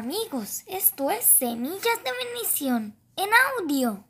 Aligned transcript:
amigos, 0.00 0.62
esto 0.66 1.10
es 1.10 1.26
Semillas 1.26 1.98
de 2.02 2.10
Bendición 2.24 2.96
en 3.16 3.28
audio. 3.58 4.02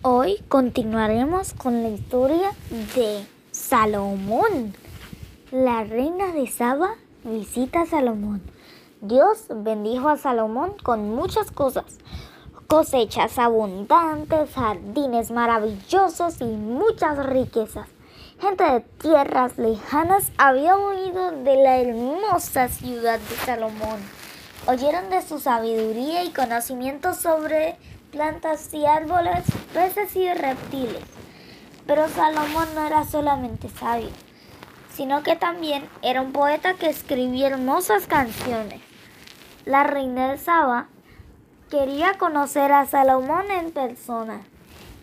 Hoy 0.00 0.38
continuaremos 0.48 1.52
con 1.52 1.82
la 1.82 1.90
historia 1.90 2.52
de 2.96 3.26
Salomón. 3.50 4.74
La 5.50 5.84
reina 5.84 6.32
de 6.32 6.46
Saba 6.46 6.94
visita 7.24 7.82
a 7.82 7.86
Salomón. 7.86 8.40
Dios 9.02 9.48
bendijo 9.54 10.08
a 10.08 10.16
Salomón 10.16 10.76
con 10.82 11.10
muchas 11.10 11.50
cosas. 11.50 11.98
Cosechas 12.68 13.38
abundantes, 13.38 14.50
jardines 14.54 15.30
maravillosos 15.30 16.40
y 16.40 16.46
muchas 16.46 17.26
riquezas. 17.26 17.86
Gente 18.40 18.62
de 18.62 18.80
tierras 18.80 19.58
lejanas 19.58 20.30
había 20.38 20.76
oído 20.76 21.32
de 21.32 21.56
la 21.56 21.78
hermosa 21.78 22.68
ciudad 22.68 23.18
de 23.18 23.36
Salomón. 23.44 24.00
Oyeron 24.68 25.10
de 25.10 25.22
su 25.22 25.40
sabiduría 25.40 26.22
y 26.22 26.30
conocimiento 26.30 27.14
sobre 27.14 27.76
plantas 28.12 28.72
y 28.72 28.86
árboles, 28.86 29.42
peces 29.74 30.14
y 30.14 30.32
reptiles. 30.32 31.02
Pero 31.88 32.08
Salomón 32.08 32.68
no 32.76 32.86
era 32.86 33.04
solamente 33.04 33.68
sabio, 33.70 34.10
sino 34.94 35.24
que 35.24 35.34
también 35.34 35.88
era 36.02 36.20
un 36.20 36.30
poeta 36.30 36.74
que 36.74 36.90
escribía 36.90 37.48
hermosas 37.48 38.06
canciones. 38.06 38.80
La 39.64 39.82
reina 39.82 40.30
de 40.30 40.38
Saba 40.38 40.86
quería 41.70 42.16
conocer 42.18 42.70
a 42.70 42.86
Salomón 42.86 43.50
en 43.50 43.72
persona. 43.72 44.42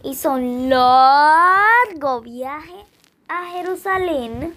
Hizo 0.04 0.32
un 0.32 0.70
largo 0.70 2.22
viaje 2.22 2.86
a 3.28 3.48
Jerusalén 3.48 4.54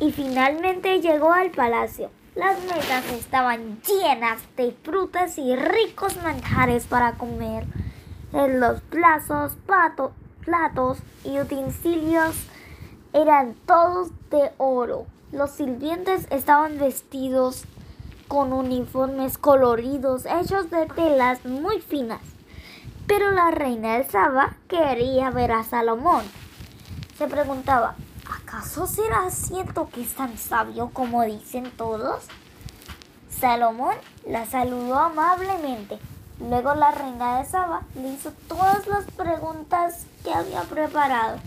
y 0.00 0.12
finalmente 0.12 1.00
llegó 1.00 1.32
al 1.32 1.50
palacio. 1.50 2.10
Las 2.34 2.62
mesas 2.64 3.04
estaban 3.12 3.80
llenas 3.82 4.40
de 4.56 4.72
frutas 4.82 5.38
y 5.38 5.54
ricos 5.54 6.16
manjares 6.22 6.86
para 6.86 7.12
comer. 7.12 7.64
En 8.32 8.60
los 8.60 8.80
plazos, 8.80 9.56
platos 10.44 10.98
y 11.24 11.38
utensilios 11.38 12.34
eran 13.12 13.54
todos 13.66 14.10
de 14.30 14.50
oro. 14.56 15.06
Los 15.32 15.50
sirvientes 15.50 16.26
estaban 16.30 16.78
vestidos 16.78 17.64
con 18.28 18.52
uniformes 18.52 19.36
coloridos 19.36 20.24
hechos 20.24 20.70
de 20.70 20.86
telas 20.86 21.44
muy 21.44 21.80
finas. 21.80 22.22
Pero 23.06 23.30
la 23.30 23.50
reina 23.50 23.98
de 23.98 24.04
Saba 24.04 24.56
quería 24.68 25.30
ver 25.30 25.52
a 25.52 25.64
Salomón 25.64 26.22
se 27.16 27.28
preguntaba, 27.28 27.94
¿acaso 28.30 28.86
será 28.86 29.30
cierto 29.30 29.88
que 29.92 30.02
es 30.02 30.14
tan 30.14 30.36
sabio 30.38 30.90
como 30.92 31.22
dicen 31.22 31.70
todos? 31.76 32.24
Salomón 33.28 33.94
la 34.26 34.46
saludó 34.46 34.98
amablemente. 34.98 35.98
Luego 36.38 36.74
la 36.74 36.90
reina 36.90 37.38
de 37.38 37.44
Saba 37.44 37.82
le 37.94 38.08
hizo 38.08 38.32
todas 38.48 38.86
las 38.86 39.04
preguntas 39.04 40.06
que 40.24 40.32
había 40.32 40.62
preparado. 40.62 41.38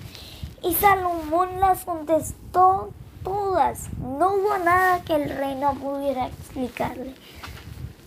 Y 0.62 0.74
Salomón 0.74 1.60
las 1.60 1.84
contestó 1.84 2.92
todas. 3.24 3.90
No 4.00 4.34
hubo 4.34 4.58
nada 4.60 5.02
que 5.04 5.16
el 5.16 5.30
rey 5.30 5.56
no 5.56 5.74
pudiera 5.74 6.28
explicarle. 6.28 7.16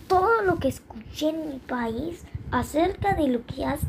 Todo 0.07 0.41
lo 0.41 0.57
que 0.57 0.69
escuché 0.69 1.29
en 1.29 1.49
mi 1.49 1.59
país 1.59 2.23
acerca 2.51 3.13
de 3.13 3.27
lo 3.27 3.45
que 3.45 3.65
has 3.65 3.81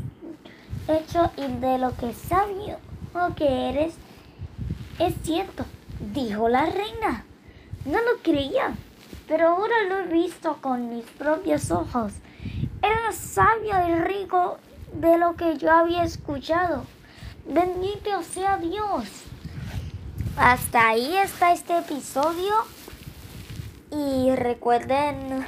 hecho 0.87 1.31
y 1.37 1.47
de 1.47 1.77
lo 1.77 1.95
que 1.95 2.13
sabio 2.13 2.77
o 3.13 3.35
que 3.35 3.69
eres 3.69 3.95
es 4.99 5.15
cierto, 5.23 5.65
dijo 6.13 6.47
la 6.47 6.67
reina. 6.67 7.25
No 7.85 7.97
lo 7.99 8.21
creía, 8.21 8.75
pero 9.27 9.49
ahora 9.49 9.73
lo 9.89 9.99
he 10.01 10.07
visto 10.13 10.57
con 10.61 10.89
mis 10.89 11.05
propios 11.05 11.71
ojos. 11.71 12.13
Era 12.83 13.11
sabio 13.11 13.73
y 13.87 13.95
rico 13.95 14.59
de 14.93 15.17
lo 15.17 15.35
que 15.35 15.57
yo 15.57 15.71
había 15.71 16.03
escuchado. 16.03 16.85
Bendito 17.47 18.21
sea 18.21 18.57
Dios. 18.57 19.05
Hasta 20.37 20.89
ahí 20.89 21.17
está 21.17 21.51
este 21.51 21.79
episodio. 21.79 22.53
Y 23.89 24.35
recuerden 24.35 25.47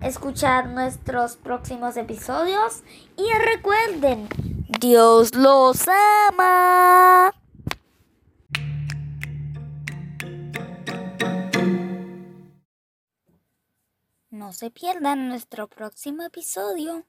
escuchar 0.00 0.68
nuestros 0.68 1.36
próximos 1.36 1.96
episodios. 1.96 2.84
Y 3.16 3.28
recuerden, 3.36 4.28
Dios 4.78 5.34
los 5.34 5.88
ama. 6.28 7.34
No 14.30 14.52
se 14.52 14.70
pierdan 14.70 15.28
nuestro 15.28 15.66
próximo 15.68 16.22
episodio 16.22 17.04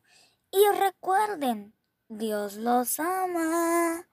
y 0.52 0.60
recuerden, 0.80 1.76
Dios 2.10 2.56
los 2.56 3.00
ama. 3.00 4.11